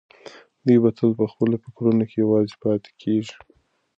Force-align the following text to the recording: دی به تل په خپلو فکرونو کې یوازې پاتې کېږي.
دی 0.65 0.75
به 0.81 0.89
تل 0.97 1.11
په 1.19 1.25
خپلو 1.31 1.55
فکرونو 1.63 2.03
کې 2.09 2.17
یوازې 2.23 2.55
پاتې 2.63 2.91
کېږي. 3.01 3.35